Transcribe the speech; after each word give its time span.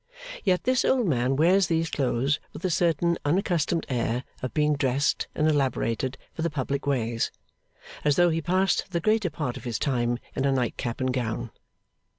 Yet 0.43 0.63
this 0.63 0.83
old 0.83 1.07
man 1.07 1.35
wears 1.35 1.67
these 1.67 1.91
clothes 1.91 2.39
with 2.53 2.65
a 2.65 2.71
certain 2.71 3.19
unaccustomed 3.23 3.85
air 3.87 4.23
of 4.41 4.51
being 4.51 4.73
dressed 4.75 5.27
and 5.35 5.47
elaborated 5.47 6.17
for 6.33 6.41
the 6.41 6.49
public 6.49 6.87
ways; 6.87 7.29
as 8.03 8.15
though 8.15 8.29
he 8.29 8.41
passed 8.41 8.85
the 8.89 8.99
greater 8.99 9.29
part 9.29 9.57
of 9.57 9.63
his 9.63 9.77
time 9.77 10.17
in 10.35 10.43
a 10.43 10.51
nightcap 10.51 11.01
and 11.01 11.13
gown. 11.13 11.51